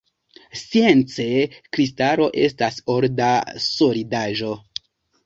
Science, 0.59 1.27
kristalo 1.77 2.27
estas 2.47 2.79
orda 2.95 3.29
solidaĵo. 3.67 4.51